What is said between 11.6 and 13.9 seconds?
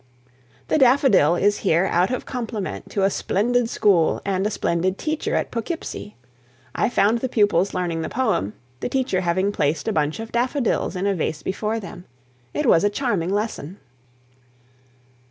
them. It was a charming lesson.